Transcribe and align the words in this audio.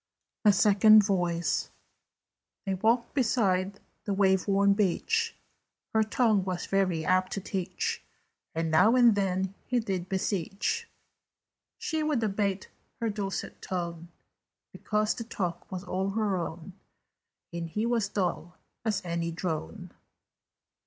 The 0.45 0.51
Second 0.51 1.03
Voice. 1.05 1.69
They 2.65 2.73
walked 2.73 3.13
beside 3.13 3.79
the 4.05 4.15
wave 4.15 4.47
worn 4.47 4.73
beach; 4.73 5.35
Her 5.93 6.01
tongue 6.01 6.43
was 6.43 6.65
very 6.65 7.05
apt 7.05 7.33
to 7.33 7.39
teach, 7.39 8.03
And 8.55 8.71
now 8.71 8.95
and 8.95 9.13
then 9.13 9.53
he 9.67 9.79
did 9.79 10.09
beseech 10.09 10.89
She 11.77 12.01
would 12.01 12.23
abate 12.23 12.67
her 12.99 13.11
dulcet 13.11 13.61
tone, 13.61 14.07
Because 14.71 15.13
the 15.13 15.23
talk 15.23 15.71
was 15.71 15.83
all 15.83 16.09
her 16.09 16.35
own, 16.35 16.73
And 17.53 17.69
he 17.69 17.85
was 17.85 18.09
dull 18.09 18.57
as 18.83 19.05
any 19.05 19.29
drone. 19.29 19.91